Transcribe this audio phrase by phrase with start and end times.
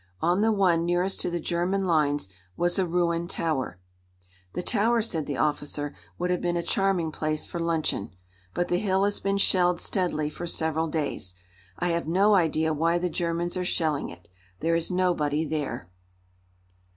[0.19, 3.77] On the one nearest to the German lines was a ruined tower.
[4.53, 8.09] "The tower," said the officer, "would have been a charming place for luncheon.
[8.55, 11.35] But the hill has been shelled steadily for several days.
[11.77, 14.27] I have no idea why the Germans are shelling it.
[14.59, 15.87] There is nobody there."